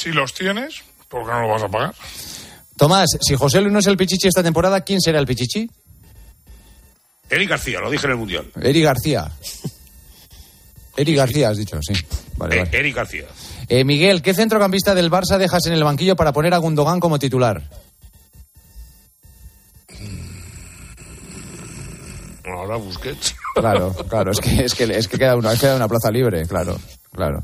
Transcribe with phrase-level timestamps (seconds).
[0.00, 1.94] Si los tienes, ¿por qué no lo vas a pagar?
[2.76, 5.68] Tomás, si José Luis no es el Pichichi esta temporada, ¿quién será el Pichichi?
[7.30, 8.50] Eric García, lo dije en el Mundial.
[8.62, 9.30] Eri García.
[10.96, 11.92] Eri García, has dicho, sí.
[12.36, 12.78] Vale, Eh, vale.
[12.78, 13.24] Eric García.
[13.68, 17.18] Eh, Miguel, ¿qué centrocampista del Barça dejas en el banquillo para poner a Gundogan como
[17.18, 17.62] titular?
[22.44, 23.34] Ahora Busquets.
[23.54, 26.78] Claro, claro, es que, es que, es que queda, una, queda una plaza libre, claro,
[27.18, 27.42] claro.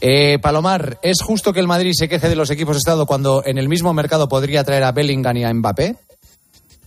[0.00, 3.58] Eh, Palomar, ¿es justo que el Madrid se queje de los equipos Estado cuando en
[3.58, 5.96] el mismo mercado podría traer a Bellingham y a Mbappé?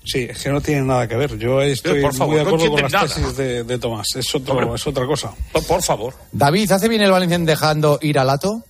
[0.04, 1.38] Sí, es que no tiene nada que ver.
[1.38, 3.08] Yo estoy por favor, muy de no acuerdo con las nada.
[3.08, 4.08] tesis de, de Tomás.
[4.16, 4.74] Es, otro, Hombre.
[4.76, 5.32] es otra cosa.
[5.52, 6.16] Por, por favor.
[6.32, 8.64] David, ¿hace bien el Valencia en dejando ir a Lato?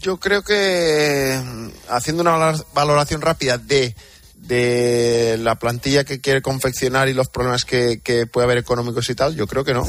[0.00, 1.40] Yo creo que
[1.88, 3.94] haciendo una valor- valoración rápida de,
[4.34, 9.14] de la plantilla que quiere confeccionar y los problemas que, que puede haber económicos y
[9.14, 9.84] tal, yo creo que no,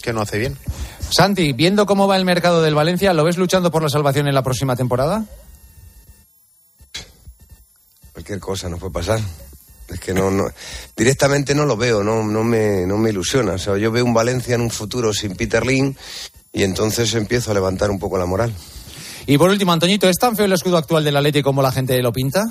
[0.00, 0.56] que no hace bien.
[1.10, 4.34] Santi, viendo cómo va el mercado del Valencia, ¿lo ves luchando por la salvación en
[4.34, 5.24] la próxima temporada?
[8.12, 9.20] Cualquier cosa nos puede pasar.
[9.88, 10.48] Es que no, no
[10.96, 13.54] directamente no lo veo, no, no, me, no me ilusiona.
[13.54, 15.94] O sea, yo veo un Valencia en un futuro sin Peter Lim
[16.52, 18.54] y entonces empiezo a levantar un poco la moral.
[19.26, 22.00] Y por último, Antoñito, ¿es tan feo el escudo actual del Atleti como la gente
[22.02, 22.44] lo pinta?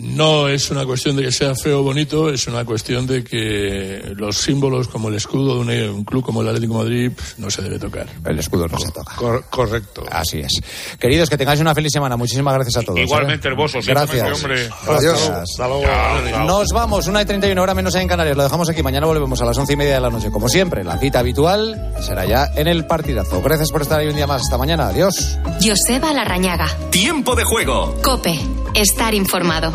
[0.00, 4.12] No es una cuestión de que sea feo o bonito, es una cuestión de que
[4.16, 7.50] los símbolos como el escudo de un, un club como el Atlético de Madrid no
[7.50, 8.06] se debe tocar.
[8.24, 9.16] El escudo no se toca.
[9.16, 10.04] Cor- correcto.
[10.10, 10.52] Así es.
[11.00, 12.16] Queridos, que tengáis una feliz semana.
[12.16, 13.00] Muchísimas gracias a todos.
[13.00, 13.50] Igualmente, ¿eh?
[13.50, 13.78] hermoso.
[13.84, 14.36] Gracias.
[14.44, 14.68] Hombre.
[14.86, 15.28] Adiós.
[15.28, 15.56] Gracias.
[15.56, 16.44] Chao, chao.
[16.46, 18.36] Nos vamos, una y 31 hora menos en Canarias.
[18.36, 18.82] Lo dejamos aquí.
[18.84, 20.30] Mañana volvemos a las once y media de la noche.
[20.30, 23.42] Como siempre, la cita habitual será ya en el partidazo.
[23.42, 24.42] Gracias por estar ahí un día más.
[24.42, 24.86] Hasta mañana.
[24.88, 25.38] Adiós.
[25.60, 26.68] Joseba Larrañaga.
[26.90, 27.96] Tiempo de juego.
[28.02, 28.38] Cope.
[28.78, 29.72] Estar informado.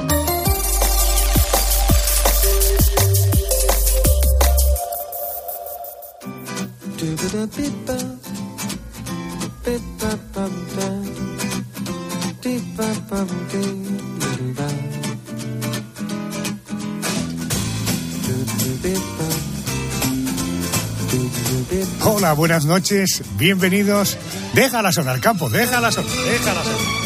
[22.05, 24.17] Hola, buenas noches, bienvenidos.
[24.53, 27.02] Déjala sonar, campo, déjala sonar, déjala sonar.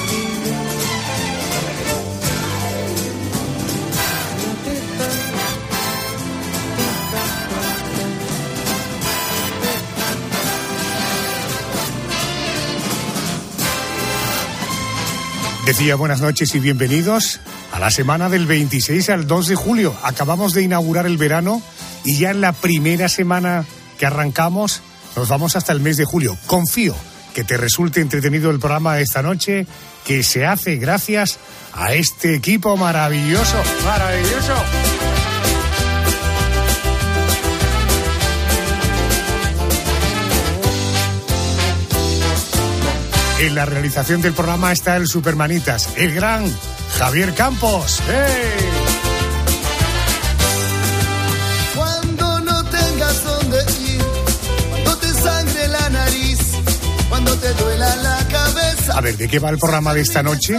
[15.77, 17.39] Decía buenas noches y bienvenidos
[17.71, 19.95] a la semana del 26 al 2 de julio.
[20.01, 21.61] Acabamos de inaugurar el verano
[22.03, 23.63] y ya en la primera semana
[23.99, 24.81] que arrancamos
[25.15, 26.35] nos vamos hasta el mes de julio.
[26.47, 26.95] Confío
[27.35, 29.67] que te resulte entretenido el programa de esta noche
[30.03, 31.37] que se hace gracias
[31.73, 34.55] a este equipo maravilloso, maravilloso.
[43.39, 46.51] En la realización del programa está el Supermanitas, el gran
[46.97, 48.01] Javier Campos.
[48.07, 48.65] ¡Hey!
[51.75, 54.01] Cuando no tengas dónde ir,
[54.71, 56.39] cuando te sangre la nariz,
[57.09, 58.97] cuando te duela la cabeza.
[58.97, 60.57] A ver, ¿de qué va el programa de esta noche?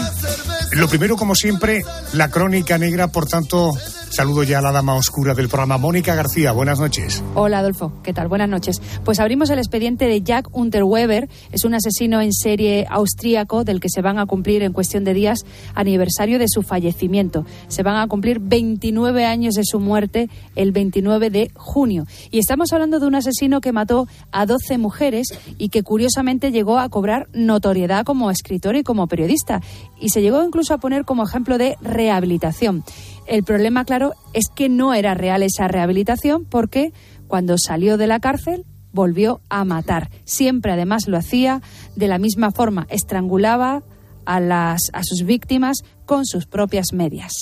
[0.70, 3.72] Lo primero, como siempre, la crónica negra, por tanto,
[4.18, 6.50] saludo ya a la dama oscura del programa, Mónica García.
[6.50, 7.22] Buenas noches.
[7.36, 8.26] Hola Adolfo, ¿qué tal?
[8.26, 8.82] Buenas noches.
[9.04, 13.88] Pues abrimos el expediente de Jack Unterweber, es un asesino en serie austríaco del que
[13.88, 15.44] se van a cumplir en cuestión de días
[15.76, 17.46] aniversario de su fallecimiento.
[17.68, 22.04] Se van a cumplir 29 años de su muerte el 29 de junio.
[22.32, 26.80] Y estamos hablando de un asesino que mató a 12 mujeres y que curiosamente llegó
[26.80, 29.62] a cobrar notoriedad como escritor y como periodista.
[30.00, 32.82] Y se llegó incluso a poner como ejemplo de rehabilitación.
[33.28, 36.92] El problema, claro, es que no era real esa rehabilitación porque
[37.26, 40.10] cuando salió de la cárcel volvió a matar.
[40.24, 41.62] Siempre, además, lo hacía
[41.96, 42.86] de la misma forma.
[42.90, 43.82] Estrangulaba
[44.24, 47.32] a, las, a sus víctimas con sus propias medias.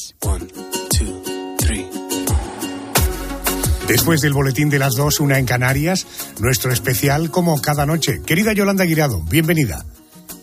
[3.88, 6.06] Después del boletín de las dos, una en Canarias,
[6.40, 8.20] nuestro especial como cada noche.
[8.26, 9.84] Querida Yolanda Guirado, bienvenida.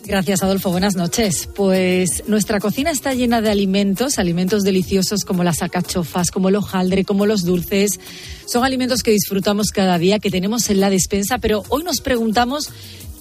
[0.06, 0.70] Gracias, Adolfo.
[0.70, 1.48] Buenas noches.
[1.54, 7.04] Pues nuestra cocina está llena de alimentos, alimentos deliciosos como las alcachofas, como el hojaldre,
[7.04, 7.98] como los dulces.
[8.46, 12.70] Son alimentos que disfrutamos cada día, que tenemos en la despensa, pero hoy nos preguntamos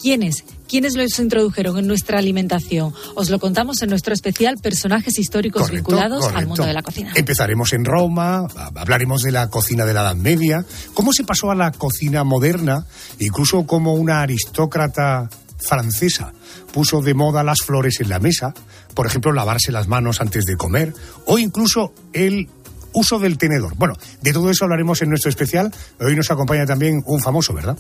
[0.02, 2.94] quiénes, quiénes los introdujeron en nuestra alimentación.
[3.16, 7.14] Os lo contamos en nuestro especial Personajes históricos Correcto, vinculados al mundo de la cocina.
[7.16, 11.50] Empezaremos en Roma, hab- hablaremos de la cocina de la Edad Media, cómo se pasó
[11.50, 12.86] a la cocina moderna,
[13.20, 15.30] incluso cómo una aristócrata
[15.68, 16.34] francesa
[16.74, 18.54] puso de moda las flores en la mesa,
[18.94, 20.94] por ejemplo, lavarse las manos antes de comer,
[21.26, 22.50] o incluso el
[22.94, 23.74] uso del tenedor.
[23.76, 25.74] Bueno, de todo eso hablaremos en nuestro especial.
[26.00, 27.78] Hoy nos acompaña también un famoso, ¿verdad?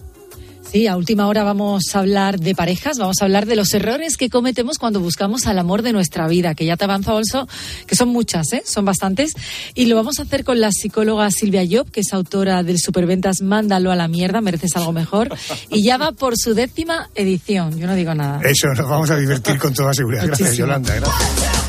[0.73, 4.17] Sí, a última hora vamos a hablar de parejas, vamos a hablar de los errores
[4.17, 7.47] que cometemos cuando buscamos al amor de nuestra vida, que ya te avanza Olso,
[7.85, 8.63] que son muchas, ¿eh?
[8.65, 9.33] son bastantes,
[9.75, 13.41] y lo vamos a hacer con la psicóloga Silvia Job, que es autora del Superventas
[13.41, 15.29] Mándalo a la mierda, mereces algo mejor,
[15.69, 18.41] y ya va por su décima edición, yo no digo nada.
[18.43, 20.25] Eso nos vamos a divertir con toda seguridad.
[20.25, 20.57] Gracias.
[20.57, 20.95] Yolanda.
[20.95, 21.62] Gracias.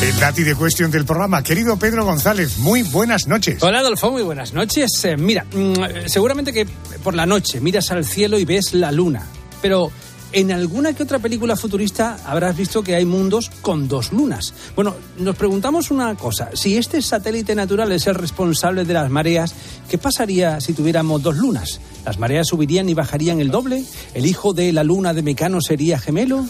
[0.00, 1.42] El dati de cuestión del programa.
[1.42, 3.60] Querido Pedro González, muy buenas noches.
[3.64, 5.04] Hola Adolfo, muy buenas noches.
[5.04, 6.68] Eh, mira, mm, seguramente que
[7.02, 9.26] por la noche miras al cielo y ves la luna,
[9.60, 9.90] pero
[10.32, 14.54] en alguna que otra película futurista habrás visto que hay mundos con dos lunas.
[14.76, 19.52] Bueno, nos preguntamos una cosa, si este satélite natural es el responsable de las mareas,
[19.90, 21.80] ¿qué pasaría si tuviéramos dos lunas?
[22.08, 23.84] ¿Las mareas subirían y bajarían el doble?
[24.14, 26.46] ¿El hijo de la luna de Mecano sería gemelo?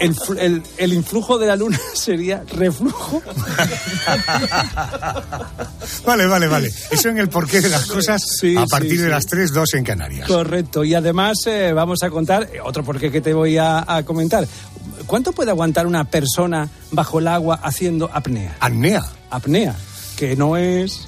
[0.00, 3.22] ¿El, fl- el- el influjo de la luna sería reflujo?
[6.04, 6.72] Vale, vale, vale.
[6.90, 9.74] Eso en el porqué de las cosas Sí, a sí, partir de las 3, 2
[9.74, 10.26] en Canarias.
[10.26, 14.02] Correcto, y además eh, vamos a contar, eh, otro porqué que te voy a, a
[14.02, 14.44] comentar.
[15.06, 18.56] ¿Cuánto puede aguantar una persona bajo el agua haciendo apnea?
[18.58, 19.04] Apnea.
[19.30, 19.76] Apnea,
[20.16, 21.06] que no es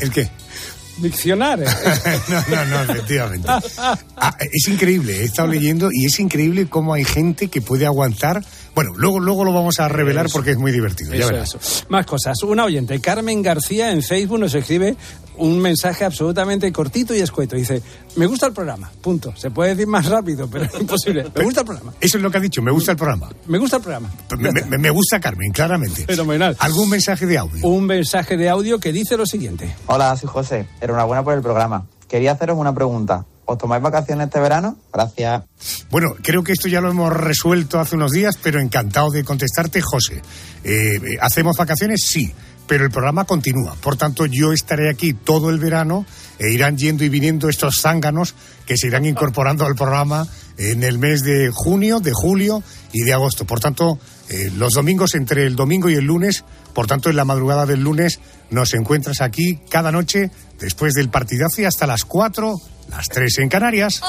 [0.00, 0.30] ¿El qué?
[1.00, 1.62] Diccionar.
[1.62, 1.66] eh.
[2.28, 3.48] no, no, no, efectivamente.
[4.16, 8.44] Ah, es increíble, he estado leyendo y es increíble cómo hay gente que puede aguantar.
[8.82, 10.32] Bueno, luego, luego lo vamos a revelar Eso.
[10.38, 11.12] porque es muy divertido.
[11.12, 11.54] ya Eso, verás.
[11.54, 11.84] eso.
[11.90, 12.42] Más cosas.
[12.42, 14.96] Una oyente, Carmen García, en Facebook nos escribe
[15.36, 17.56] un mensaje absolutamente cortito y escueto.
[17.56, 17.82] Dice,
[18.16, 19.34] me gusta el programa, punto.
[19.36, 21.26] Se puede decir más rápido, pero es imposible.
[21.36, 21.92] Me gusta el programa.
[22.00, 23.28] Eso es lo que ha dicho, me gusta el programa.
[23.46, 24.10] Me gusta el programa.
[24.38, 26.06] Me, me- me gusta Carmen, claramente.
[26.06, 26.56] Fenomenal.
[26.58, 27.68] ¿Algún mensaje de audio?
[27.68, 29.74] Un mensaje de audio que dice lo siguiente.
[29.88, 30.66] Hola, soy José.
[30.80, 31.84] Enhorabuena por el programa.
[32.08, 33.26] Quería haceros una pregunta.
[33.50, 34.76] ¿Os tomáis vacaciones este verano?
[34.92, 35.42] Gracias.
[35.90, 39.80] Bueno, creo que esto ya lo hemos resuelto hace unos días, pero encantado de contestarte,
[39.82, 40.22] José.
[40.62, 42.06] Eh, eh, ¿Hacemos vacaciones?
[42.06, 42.32] Sí,
[42.68, 43.74] pero el programa continúa.
[43.74, 46.06] Por tanto, yo estaré aquí todo el verano
[46.38, 48.36] e irán yendo y viniendo estos zánganos
[48.66, 52.62] que se irán incorporando al programa en el mes de junio, de julio
[52.92, 53.46] y de agosto.
[53.46, 53.98] Por tanto,
[54.28, 57.80] eh, los domingos entre el domingo y el lunes, por tanto, en la madrugada del
[57.80, 58.20] lunes
[58.50, 62.54] nos encuentras aquí cada noche después del partidazo y hasta las 4,
[62.90, 64.00] las 3 en Canarias.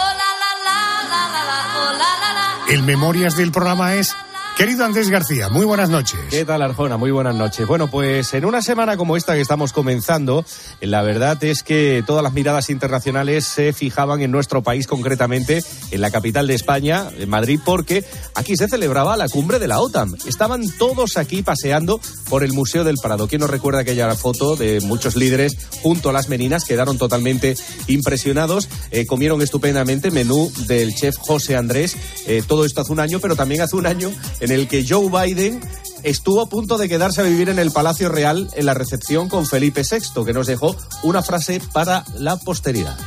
[2.69, 4.15] El Memorias del programa es
[4.57, 6.19] Querido Andrés García, muy buenas noches.
[6.29, 6.97] ¿Qué tal, Arjona?
[6.97, 7.65] Muy buenas noches.
[7.65, 10.45] Bueno, pues en una semana como esta que estamos comenzando,
[10.81, 16.01] la verdad es que todas las miradas internacionales se fijaban en nuestro país, concretamente en
[16.01, 18.03] la capital de España, en Madrid, porque
[18.35, 20.15] aquí se celebraba la cumbre de la OTAN.
[20.27, 21.99] Estaban todos aquí paseando
[22.29, 23.27] por el Museo del Prado.
[23.27, 26.65] ¿Quién nos recuerda aquella foto de muchos líderes junto a las meninas?
[26.65, 27.55] Quedaron totalmente
[27.87, 31.95] impresionados, eh, comieron estupendamente menú del chef José Andrés.
[32.27, 35.09] Eh, todo esto hace un año, pero también hace un año en el que Joe
[35.09, 35.61] Biden
[36.03, 39.45] estuvo a punto de quedarse a vivir en el Palacio Real en la recepción con
[39.45, 42.97] Felipe VI, que nos dejó una frase para la posteridad.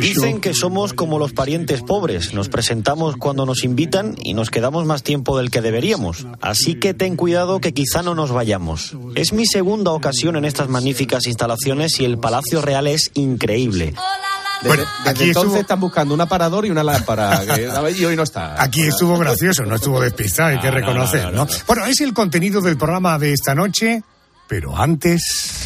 [0.00, 4.84] Dicen que somos como los parientes pobres, nos presentamos cuando nos invitan y nos quedamos
[4.86, 6.26] más tiempo del que deberíamos.
[6.40, 8.96] Así que ten cuidado que quizá no nos vayamos.
[9.14, 13.94] Es mi segunda ocasión en estas magníficas instalaciones y el Palacio Real es increíble.
[14.62, 18.16] Desde, desde aquí entonces estuvo- están buscando un aparador y una lámpara, que- y hoy
[18.16, 18.60] no está.
[18.62, 21.36] Aquí estuvo gracioso, no estuvo despistado, hay que No, no, reconocer, no, ¿no?
[21.44, 21.56] no, no.
[21.66, 24.02] Bueno, es el contenido del programa de esta noche,
[24.48, 25.64] pero antes...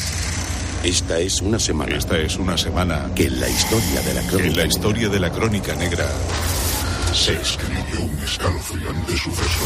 [0.84, 1.94] Esta es una semana.
[1.96, 4.48] Esta es una semana que en la historia de la crónica.
[4.50, 6.06] en la historia de la crónica negra
[7.14, 9.64] se escribió un escalofriante suceso.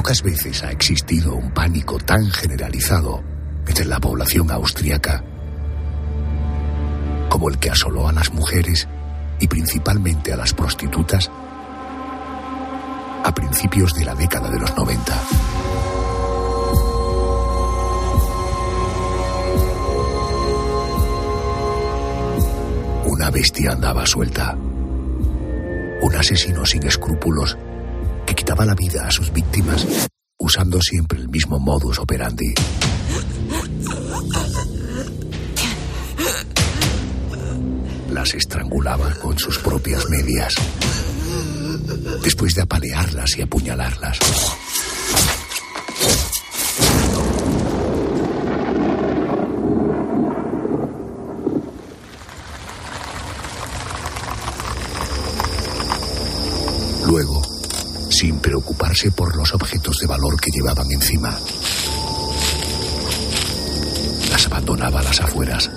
[0.00, 3.22] Pocas veces ha existido un pánico tan generalizado
[3.66, 5.22] entre la población austriaca
[7.28, 8.88] como el que asoló a las mujeres
[9.40, 11.30] y principalmente a las prostitutas
[13.22, 15.20] a principios de la década de los 90.
[23.04, 24.56] Una bestia andaba suelta.
[26.00, 27.58] Un asesino sin escrúpulos
[28.30, 29.84] que quitaba la vida a sus víctimas
[30.38, 32.54] usando siempre el mismo modus operandi.
[38.12, 40.54] Las estrangulaba con sus propias medias,
[42.22, 44.18] después de apalearlas y apuñalarlas.
[57.06, 57.42] Luego,
[58.20, 61.34] sin preocuparse por los objetos de valor que llevaban encima,
[64.30, 65.70] las abandonaba a las afueras,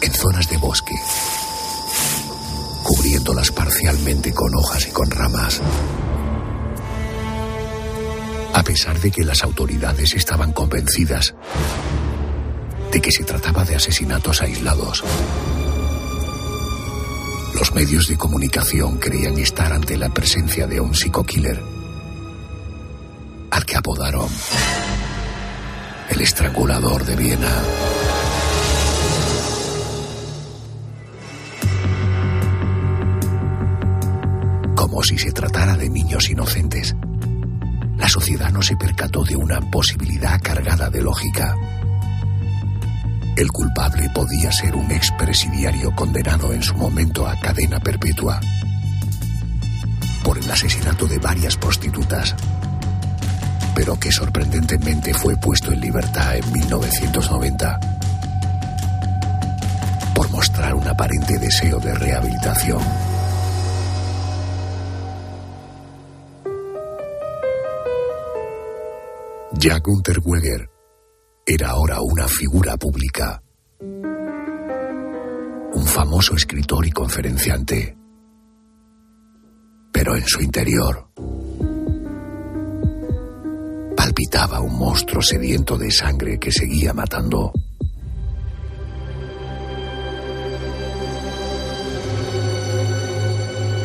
[0.00, 0.94] en zonas de bosque.
[2.82, 5.60] Cubriéndolas parcialmente con hojas y con ramas.
[8.54, 11.34] A pesar de que las autoridades estaban convencidas
[12.90, 15.04] de que se trataba de asesinatos aislados,
[17.54, 21.79] los medios de comunicación creían estar ante la presencia de un psico-killer
[23.64, 24.28] que apodaron
[26.08, 27.62] el estrangulador de Viena.
[34.74, 36.94] Como si se tratara de niños inocentes,
[37.96, 41.54] la sociedad no se percató de una posibilidad cargada de lógica.
[43.36, 48.40] El culpable podía ser un expresidiario condenado en su momento a cadena perpetua
[50.22, 52.34] por el asesinato de varias prostitutas,
[53.80, 57.80] pero que sorprendentemente fue puesto en libertad en 1990
[60.14, 62.78] por mostrar un aparente deseo de rehabilitación.
[69.52, 70.68] Jack Unterweger
[71.46, 73.42] era ahora una figura pública,
[75.72, 77.96] un famoso escritor y conferenciante,
[79.90, 81.08] pero en su interior
[84.60, 87.52] un monstruo sediento de sangre que seguía matando.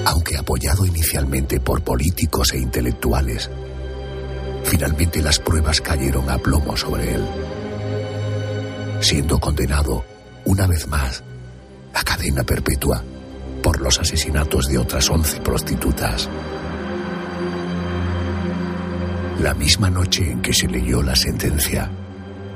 [0.06, 3.50] Aunque apoyado inicialmente por políticos e intelectuales,
[4.65, 7.25] finalmente las pruebas cayeron a plomo sobre él,
[9.00, 10.04] siendo condenado
[10.44, 11.24] una vez más
[11.94, 13.01] a cadena perpetua
[13.63, 16.30] por los asesinatos de otras once prostitutas.
[19.46, 21.88] La misma noche en que se leyó la sentencia,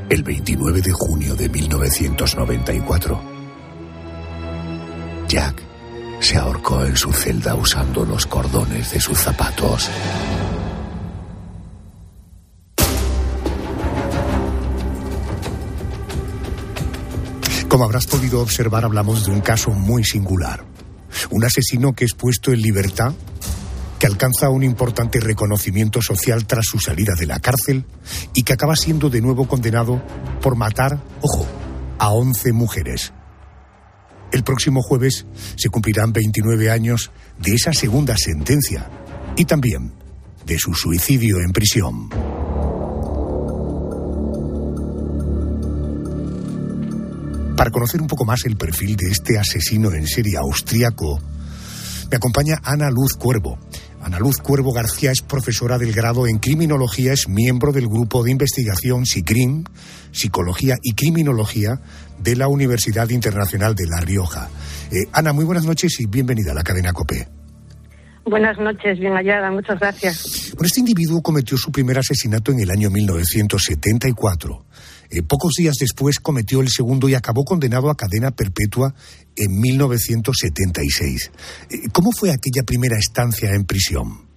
[0.09, 3.21] el 29 de junio de 1994,
[5.27, 5.61] Jack
[6.19, 9.87] se ahorcó en su celda usando los cordones de sus zapatos.
[17.67, 20.65] Como habrás podido observar, hablamos de un caso muy singular.
[21.29, 23.13] Un asesino que es puesto en libertad,
[23.99, 27.85] que alcanza un importante reconocimiento social tras su salida de la cárcel
[28.33, 30.01] y que acaba siendo de nuevo condenado
[30.41, 31.45] por matar, ojo,
[31.99, 33.11] a 11 mujeres.
[34.31, 35.25] El próximo jueves
[35.57, 38.89] se cumplirán 29 años de esa segunda sentencia
[39.35, 39.93] y también
[40.45, 42.09] de su suicidio en prisión.
[47.57, 51.19] Para conocer un poco más el perfil de este asesino en serie austríaco,
[52.09, 53.59] me acompaña Ana Luz Cuervo.
[54.01, 58.31] Ana Luz Cuervo García es profesora del grado en criminología, es miembro del grupo de
[58.31, 59.65] investigación SICRIM,
[60.11, 61.79] Psicología y Criminología
[62.17, 64.49] de la Universidad Internacional de La Rioja.
[64.91, 67.27] Eh, Ana, muy buenas noches y bienvenida a la cadena COPE.
[68.25, 70.51] Buenas noches, bien hallada, muchas gracias.
[70.53, 74.65] Bueno, este individuo cometió su primer asesinato en el año 1974.
[75.11, 78.93] Eh, pocos días después cometió el segundo y acabó condenado a cadena perpetua
[79.35, 81.31] en 1976.
[81.71, 84.29] Eh, ¿Cómo fue aquella primera estancia en prisión?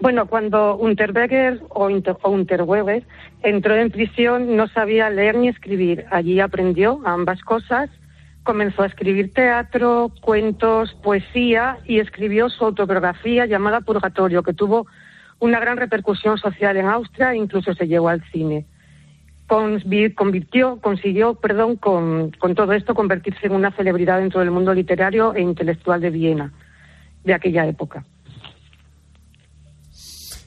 [0.00, 1.88] Bueno, cuando Unterberger o,
[2.28, 3.04] Unterweger
[3.42, 6.06] entró en prisión no sabía leer ni escribir.
[6.10, 7.90] Allí aprendió ambas cosas.
[8.44, 14.86] Comenzó a escribir teatro, cuentos, poesía y escribió su autobiografía llamada Purgatorio, que tuvo
[15.40, 18.66] una gran repercusión social en Austria e incluso se llevó al cine
[20.14, 25.34] convirtió, consiguió, perdón, con, con, todo esto convertirse en una celebridad dentro del mundo literario
[25.34, 26.52] e intelectual de Viena
[27.24, 28.04] de aquella época.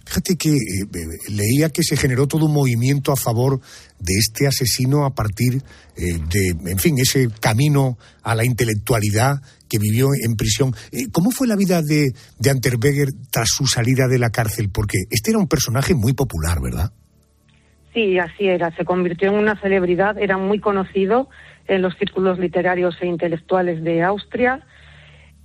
[0.06, 3.60] Fíjate que eh, leía que se generó todo un movimiento a favor
[4.00, 5.64] de este asesino a partir
[5.98, 10.74] eh, de, en fin, ese camino a la intelectualidad que vivió en prisión.
[10.92, 14.70] Eh, ¿Cómo fue la vida de, de tras su salida de la cárcel?
[14.70, 16.94] Porque este era un personaje muy popular, ¿verdad?
[17.94, 18.72] Sí, así era.
[18.72, 21.30] Se convirtió en una celebridad, era muy conocido
[21.68, 24.62] en los círculos literarios e intelectuales de Austria.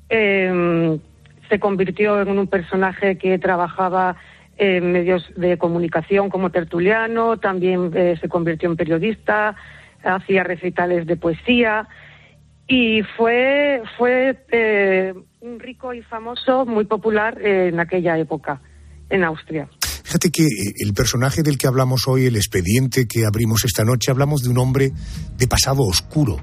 [0.09, 0.99] Eh,
[1.49, 4.17] se convirtió en un personaje que trabajaba
[4.57, 9.55] en medios de comunicación como tertuliano, también eh, se convirtió en periodista,
[10.03, 11.89] hacía recitales de poesía
[12.67, 18.61] y fue, fue eh, un rico y famoso, muy popular en aquella época
[19.11, 19.69] en Austria.
[20.09, 24.11] Fíjate que eh, el personaje del que hablamos hoy, el expediente que abrimos esta noche,
[24.11, 24.95] hablamos de un hombre
[25.37, 26.39] de pasado oscuro.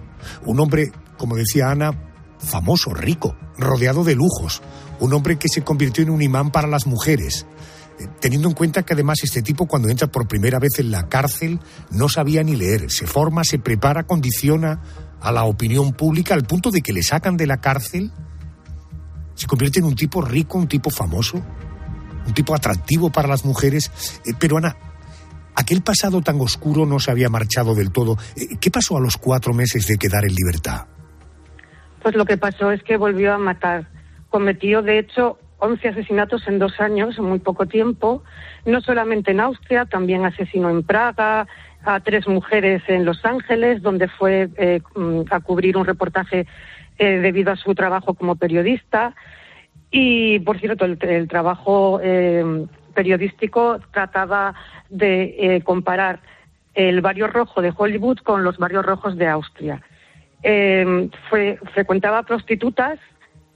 [0.45, 4.61] Un hombre, como decía Ana, famoso, rico, rodeado de lujos.
[4.99, 7.47] Un hombre que se convirtió en un imán para las mujeres.
[7.99, 11.09] Eh, teniendo en cuenta que además este tipo cuando entra por primera vez en la
[11.09, 14.83] cárcel no sabía ni leer, se forma, se prepara, condiciona
[15.19, 18.11] a la opinión pública al punto de que le sacan de la cárcel
[19.33, 21.43] Se convierte en un tipo rico, un tipo famoso,
[22.25, 23.91] un tipo atractivo para las mujeres.
[24.25, 24.75] Eh, pero Ana,
[25.55, 28.17] aquel pasado tan oscuro no se había marchado del todo.
[28.35, 30.87] Eh, ¿Qué pasó a los cuatro meses de quedar en libertad?
[32.01, 33.87] Pues lo que pasó es que volvió a matar.
[34.29, 38.23] Cometió, de hecho, 11 asesinatos en dos años, en muy poco tiempo,
[38.65, 41.47] no solamente en Austria, también asesinó en Praga,
[41.83, 46.47] a tres mujeres en Los Ángeles, donde fue eh, mm, a cubrir un reportaje
[46.97, 49.13] debido a su trabajo como periodista.
[49.97, 52.43] Y, por cierto, el, el trabajo eh,
[52.93, 54.53] periodístico trataba
[54.89, 56.19] de eh, comparar
[56.73, 59.81] el barrio rojo de Hollywood con los barrios rojos de Austria.
[60.43, 62.99] Eh, fue, frecuentaba prostitutas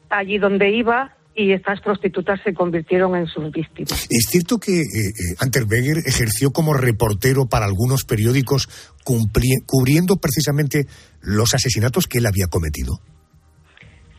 [0.10, 4.08] allí donde iba y estas prostitutas se convirtieron en sus víctimas.
[4.10, 8.69] Es cierto que eh, eh, Anterberger ejerció como reportero para algunos periódicos
[9.03, 10.86] cubriendo precisamente
[11.22, 13.01] los asesinatos que él había cometido.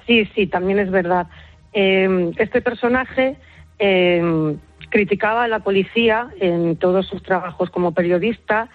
[0.06, 1.28] Sí, sí, también es verdad.
[1.72, 3.36] Eh, este personaje
[3.78, 4.56] eh,
[4.90, 8.68] criticaba a la policía en todos sus trabajos como periodista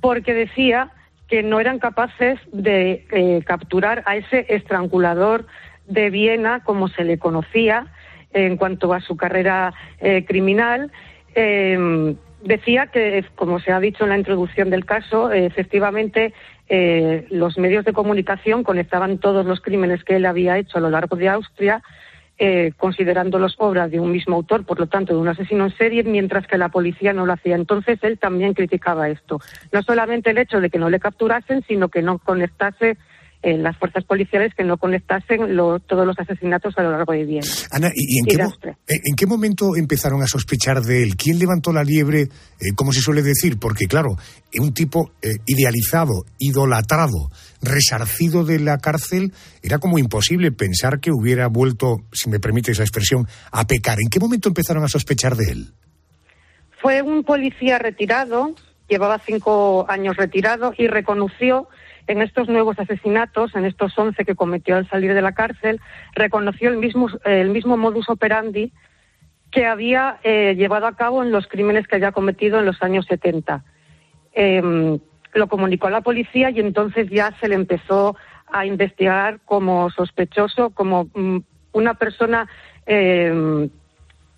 [0.00, 0.90] porque decía
[1.28, 5.46] que no eran capaces de eh, capturar a ese estrangulador
[5.86, 7.86] de Viena, como se le conocía
[8.32, 10.92] en cuanto a su carrera eh, criminal.
[11.34, 16.34] Eh, decía que, como se ha dicho en la introducción del caso, efectivamente
[16.68, 20.90] eh, los medios de comunicación conectaban todos los crímenes que él había hecho a lo
[20.90, 21.82] largo de Austria,
[22.38, 26.02] eh, considerándolos obras de un mismo autor, por lo tanto de un asesino en serie,
[26.02, 27.54] mientras que la policía no lo hacía.
[27.54, 29.40] Entonces él también criticaba esto.
[29.72, 32.96] No solamente el hecho de que no le capturasen, sino que no conectase
[33.44, 37.24] eh, las fuerzas policiales que no conectasen lo- todos los asesinatos a lo largo de
[37.24, 37.46] Viena.
[37.70, 38.42] Ana, ¿y, en, Y qué,
[38.94, 41.16] eh, en qué momento empezaron a sospechar de él?
[41.16, 42.28] ¿Quién levantó la liebre, eh,
[42.74, 43.58] como se suele decir?
[43.58, 44.16] Porque, claro,
[44.58, 47.30] un tipo eh, idealizado, idolatrado,
[47.62, 49.32] resarcido de la cárcel,
[49.62, 53.98] era como imposible pensar que hubiera vuelto, si me permite esa expresión, a pecar.
[54.02, 55.72] ¿En qué momento empezaron a sospechar de él?
[56.80, 58.54] Fue un policía retirado,
[58.88, 61.68] llevaba cinco años retirado y reconoció
[62.06, 65.80] en estos nuevos asesinatos, en estos 11 que cometió al salir de la cárcel,
[66.14, 68.72] reconoció el mismo, el mismo modus operandi
[69.50, 73.06] que había eh, llevado a cabo en los crímenes que había cometido en los años
[73.06, 73.64] 70.
[74.32, 74.98] Eh,
[75.32, 78.16] lo comunicó a la policía y entonces ya se le empezó
[78.52, 81.38] a investigar como sospechoso, como mm,
[81.72, 82.48] una persona
[82.86, 83.68] eh,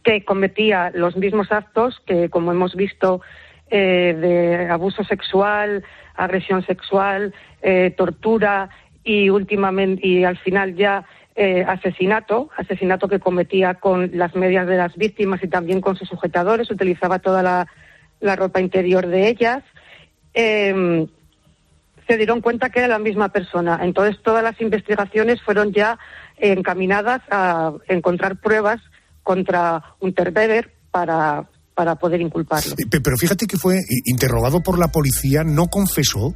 [0.02, 3.20] que cometía los mismos actos que, como hemos visto,
[3.68, 5.84] eh, de abuso sexual,
[6.16, 8.70] agresión sexual, eh, tortura
[9.04, 14.76] y últimamente y al final ya eh, asesinato, asesinato que cometía con las medias de
[14.76, 17.66] las víctimas y también con sus sujetadores, utilizaba toda la,
[18.36, 19.62] ropa interior de ellas.
[20.34, 21.06] Eh,
[22.06, 23.80] se dieron cuenta que era la misma persona.
[23.82, 25.98] Entonces todas las investigaciones fueron ya
[26.38, 28.80] encaminadas a encontrar pruebas
[29.22, 31.46] contra Unterberger para,
[31.76, 32.74] para poder inculparlo.
[32.90, 36.34] Pe- Pero fíjate que fue interrogado por la policía, no confesó,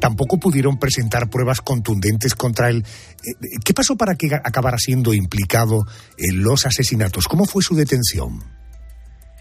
[0.00, 2.82] tampoco pudieron presentar pruebas contundentes contra él.
[3.24, 5.84] Eh, ¿Qué pasó para que acabara siendo implicado
[6.18, 7.28] en los asesinatos?
[7.28, 8.40] ¿Cómo fue su detención?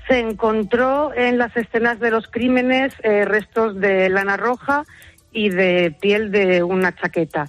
[0.08, 4.84] Se encontró en las escenas de los crímenes eh, restos de lana roja
[5.32, 7.48] y de piel de una chaqueta.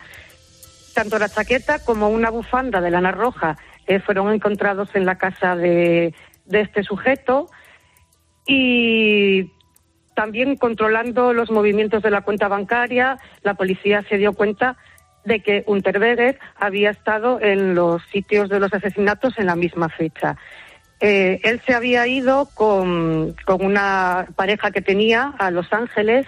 [0.95, 5.55] Tanto la chaqueta como una bufanda de lana roja eh, fueron encontrados en la casa
[5.55, 6.15] de,
[6.47, 7.51] de este sujeto
[8.53, 9.49] y
[10.17, 14.77] también controlando los movimientos de la cuenta bancaria, la policía se dio cuenta
[15.25, 20.37] de que Unterberger había estado en los sitios de los asesinatos en la misma fecha.
[20.99, 26.27] Eh, él se había ido con, con una pareja que tenía a Los Ángeles.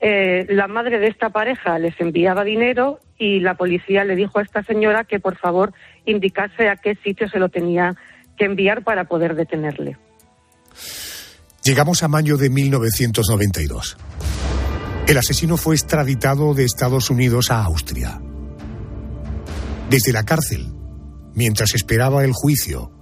[0.00, 4.42] Eh, la madre de esta pareja les enviaba dinero y la policía le dijo a
[4.42, 5.72] esta señora que por favor
[6.04, 7.94] indicase a qué sitio se lo tenía
[8.36, 9.96] que enviar para poder detenerle.
[11.64, 13.96] Llegamos a mayo de 1992.
[15.08, 18.20] El asesino fue extraditado de Estados Unidos a Austria.
[19.88, 20.74] Desde la cárcel,
[21.34, 22.92] mientras esperaba el juicio,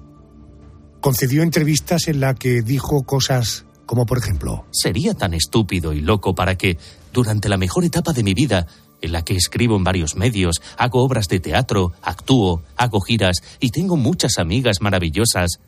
[1.01, 6.35] concedió entrevistas en la que dijo cosas como por ejemplo, Sería tan estúpido y loco
[6.35, 6.79] para que,
[7.13, 8.67] durante la mejor etapa de mi vida,
[9.03, 13.71] en la que escribo en varios medios, hago obras de teatro, actúo, hago giras y
[13.71, 15.59] tengo muchas amigas maravillosas,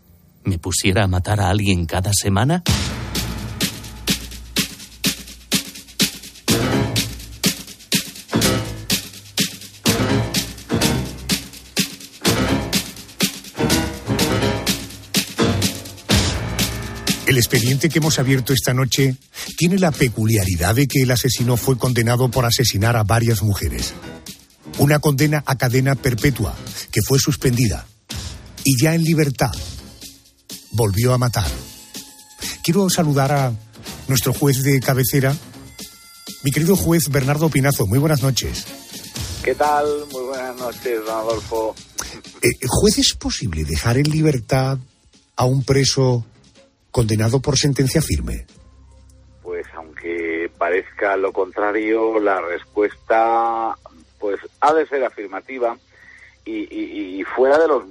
[0.45, 2.63] me pusiera a matar a alguien cada semana?
[17.35, 19.17] el expediente que hemos abierto esta noche
[19.57, 23.93] tiene la peculiaridad de que el asesino fue condenado por asesinar a varias mujeres.
[24.79, 26.55] Una condena a cadena perpetua
[26.93, 27.87] que fue suspendida.
[28.63, 29.53] y ya en libertad
[30.75, 31.51] volvió a matar.
[32.63, 33.53] Quiero saludar a
[34.09, 35.35] nuestro juez de cabecera,
[36.43, 37.87] mi querido juez Bernardo Pinazo.
[37.87, 38.67] Muy buenas noches.
[39.43, 39.87] ¿Qué tal?
[40.13, 41.75] Muy buenas noches, don Adolfo.
[42.43, 44.79] Eh, ¿Juez es posible dejar en libertad
[45.37, 46.25] a un preso
[46.91, 48.47] condenado por sentencia firme?
[49.43, 53.75] Pues aunque parezca lo contrario, la respuesta
[54.19, 55.77] pues ha de ser afirmativa
[56.47, 57.85] y, y- y fuera de los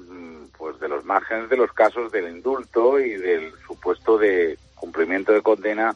[0.64, 5.42] pues de los márgenes de los casos del indulto y del supuesto de cumplimiento de
[5.42, 5.94] condena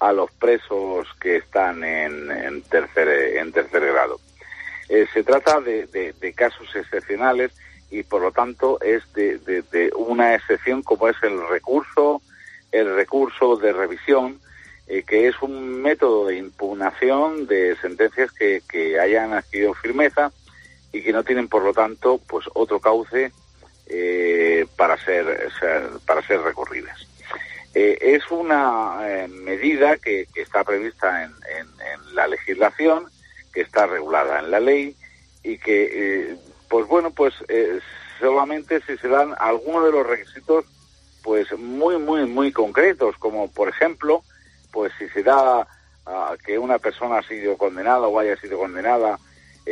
[0.00, 4.18] a los presos que están en, en tercer en tercer grado.
[4.88, 7.52] Eh, se trata de, de- casos excepcionales
[7.88, 12.20] y por lo tanto es de, de- de una excepción como es el recurso,
[12.72, 14.40] el recurso de revisión,
[14.88, 20.32] eh, que es un método de impugnación de sentencias que, que hayan adquirido firmeza
[20.92, 23.30] y que no tienen por lo tanto pues otro cauce
[23.90, 25.48] eh, para ser,
[26.06, 26.98] para ser recurridas.
[27.74, 31.68] Eh, es una eh, medida que, que está prevista en, en-
[32.08, 33.06] en la legislación,
[33.52, 34.96] que está regulada en la ley
[35.42, 35.88] y que,
[36.32, 36.36] eh,
[36.68, 37.34] pues bueno, pues
[38.18, 40.64] solamente si se dan algunos de los requisitos,
[41.22, 44.22] pues muy, muy, muy concretos, como por ejemplo,
[44.72, 45.66] pues si se da
[46.06, 49.18] ah, que una persona ha sido condenada o haya sido condenada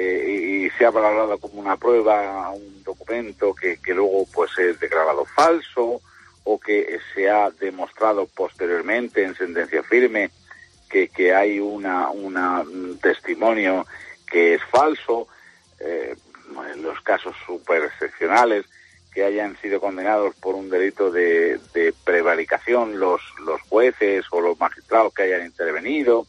[0.00, 4.78] eh, y, se ha valorado como una prueba un documento que, que luego pues es
[4.78, 6.00] declarado falso
[6.44, 10.30] o que se ha demostrado posteriormente en sentencia firme
[10.88, 13.86] que, que hay una, un testimonio
[14.30, 15.26] que es falso,
[15.80, 16.14] eh,
[16.76, 18.66] los casos súper excepcionales
[19.12, 24.58] que hayan sido condenados por un delito de, de prevaricación los, los jueces o los
[24.60, 26.26] magistrados que hayan intervenido.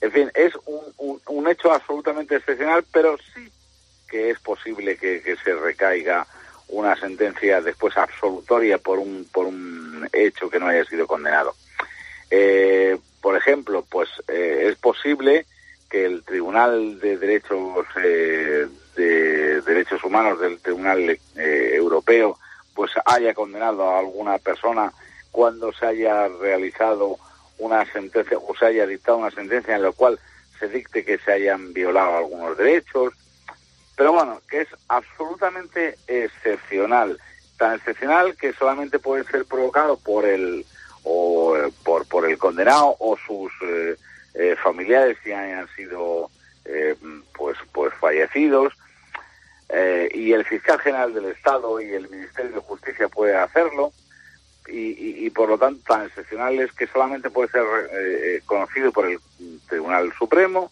[0.00, 3.50] En fin, es un, un, hecho absolutamente excepcional, pero sí
[4.08, 6.26] que es posible que, que se recaiga
[6.68, 11.54] una sentencia después absolutoria por un, por un hecho que no haya sido condenado.
[12.30, 15.46] Eh, por ejemplo, pues eh, es posible
[15.88, 22.38] que el Tribunal de Derechos eh, de Derechos Humanos del Tribunal eh, Europeo
[22.74, 24.92] pues haya condenado a alguna persona
[25.30, 27.16] cuando se haya realizado
[27.58, 30.18] una sentencia o se haya dictado una sentencia en la cual
[30.58, 33.14] se dicte que se hayan violado algunos derechos.
[33.96, 37.18] Pero bueno, que es absolutamente excepcional,
[37.56, 40.64] tan excepcional que solamente puede ser provocado por el
[41.04, 43.96] o por por el condenado o sus eh,
[44.34, 46.30] eh, familiares si hayan sido
[46.64, 46.94] eh,
[47.36, 48.72] pues pues fallecidos.
[49.70, 53.92] Eh, y el fiscal general del Estado y el Ministerio de Justicia puede hacerlo
[54.68, 58.92] y, y- y por lo tanto tan excepcional es que solamente puede ser eh, conocido
[58.92, 59.18] por el
[59.68, 60.70] Tribunal Supremo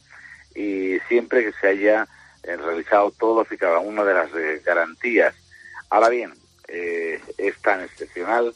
[0.55, 2.07] y siempre que se haya
[2.43, 5.35] eh, realizado todos y cada una de las eh, garantías.
[5.91, 6.33] Ahora bien,
[6.69, 8.53] eh, es tan excepcional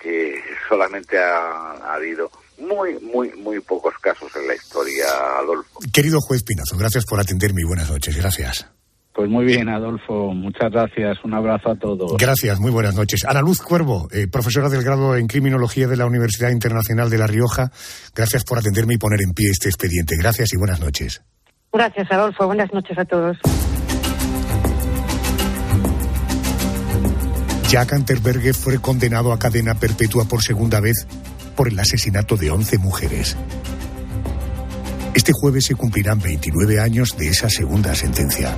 [0.00, 5.04] que solamente ha, ha habido muy, muy, muy pocos casos en la historia,
[5.38, 5.80] Adolfo.
[5.92, 8.16] Querido juez Pinazo, gracias por atenderme y buenas noches.
[8.16, 8.66] Gracias.
[9.14, 10.32] Pues muy bien, Adolfo.
[10.32, 11.18] Muchas gracias.
[11.24, 12.16] Un abrazo a todos.
[12.18, 13.24] Gracias, muy buenas noches.
[13.26, 17.26] Ana Luz Cuervo, eh, profesora del grado en Criminología de la Universidad Internacional de La
[17.26, 17.70] Rioja,
[18.14, 20.16] gracias por atenderme y poner en pie este expediente.
[20.18, 21.22] Gracias y buenas noches.
[21.72, 22.46] Gracias, Adolfo.
[22.46, 23.36] Buenas noches a todos.
[27.68, 31.06] Jack Anterberge fue condenado a cadena perpetua por segunda vez
[31.56, 33.36] por el asesinato de 11 mujeres.
[35.14, 38.56] Este jueves se cumplirán 29 años de esa segunda sentencia.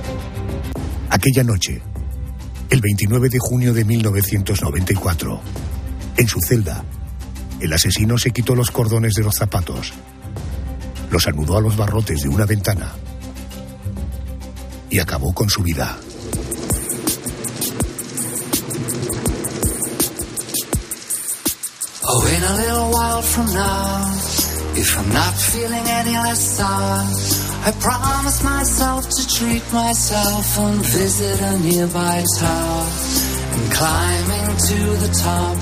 [1.15, 1.81] Aquella noche,
[2.69, 5.39] el 29 de junio de 1994,
[6.17, 6.83] en su celda,
[7.61, 9.93] el asesino se quitó los cordones de los zapatos,
[11.09, 12.91] los anudó a los barrotes de una ventana
[14.89, 15.97] y acabó con su vida.
[22.03, 24.13] Oh, in a little while from now,
[24.75, 25.33] if I'm not
[27.65, 32.85] I promise myself to treat myself and visit a nearby tower.
[33.55, 35.57] And climbing to the top,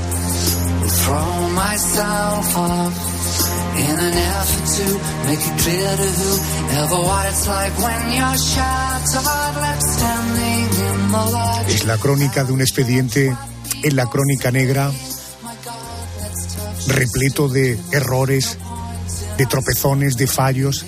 [0.81, 2.93] will throw myself up
[3.79, 4.85] in an effort to
[5.27, 11.25] make it clear to whoever what it's like when you're shattered, left standing in the
[11.31, 11.69] light.
[11.69, 13.33] Es la crónica de un expediente
[13.81, 14.91] en la crónica negra,
[16.87, 18.57] repleto de errores,
[19.37, 20.85] de tropezones, de fallos,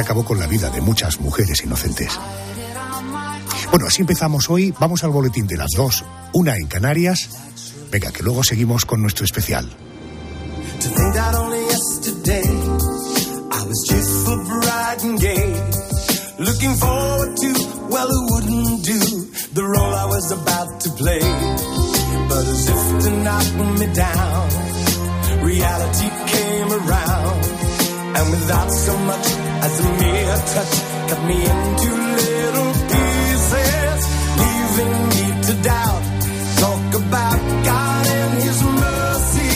[0.00, 2.18] que acabó con la vida de muchas mujeres inocentes.
[3.70, 4.74] Bueno, así empezamos hoy.
[4.80, 7.28] Vamos al boletín de las dos, una en Canarias.
[7.90, 9.68] Venga, que luego seguimos con nuestro especial.
[22.30, 24.48] But as if to knock me down,
[25.42, 27.44] reality came around,
[28.16, 30.74] and without so much as a mere touch
[31.08, 34.00] cut me into little pieces,
[34.40, 36.02] leaving me to doubt.
[36.62, 39.52] Talk about God and His mercy,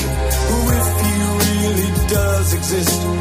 [0.79, 3.14] if He really does exist.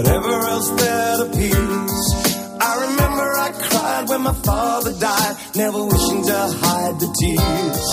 [0.00, 2.04] whatever else that appears.
[2.68, 7.86] I remember I cried when my father died, never wishing to hide the tears.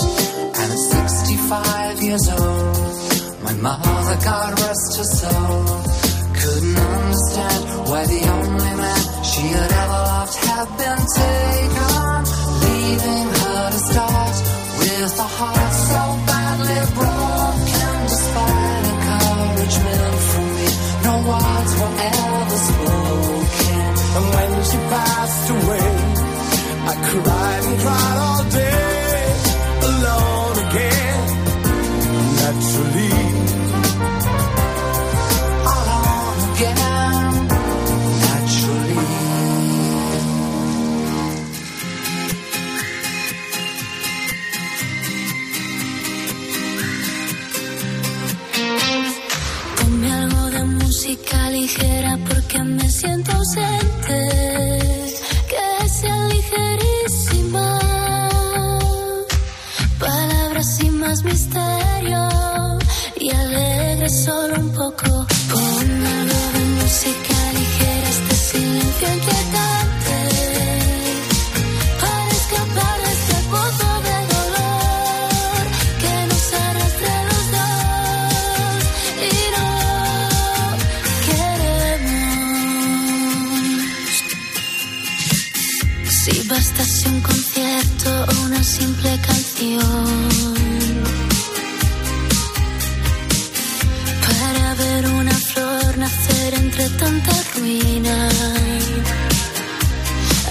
[0.58, 5.64] And at 65 years old, my mother, God rest her soul,
[6.40, 12.16] couldn't understand why the only man she had ever loved had been taken,
[12.64, 14.36] leaving her to start
[14.80, 15.77] with a heart.
[21.86, 23.82] ever spoken.
[24.16, 25.88] And when she passed away,
[26.90, 28.97] I cried and cried all day.
[96.78, 98.28] entre tanta ruina.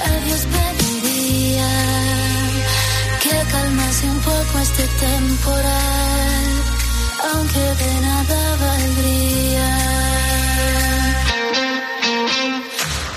[0.05, 1.69] A Dios pediría
[3.23, 6.45] que calmase un poco este temporal,
[7.31, 9.69] aunque de nada valdría.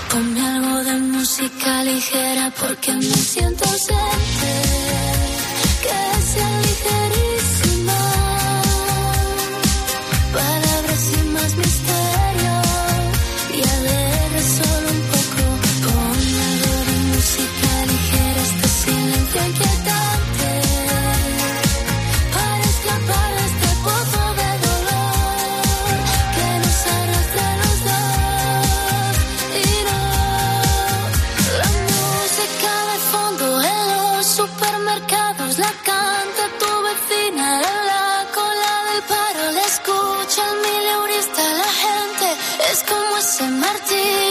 [0.09, 4.53] Ponme algo de música ligera porque me siento ausente,
[5.83, 5.99] que
[6.31, 7.99] sea ligerísima.
[10.33, 11.80] Palabras y más mis
[43.49, 44.30] se.